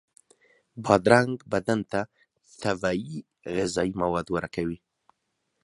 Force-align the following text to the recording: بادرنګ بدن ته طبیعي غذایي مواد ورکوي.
بادرنګ 0.83 1.35
بدن 1.51 1.79
ته 1.91 2.01
طبیعي 2.61 3.15
غذایي 3.55 3.93
مواد 4.01 4.27
ورکوي. 4.35 4.77